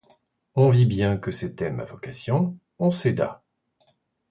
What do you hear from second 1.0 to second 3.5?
que c'était ma vocation, on céda!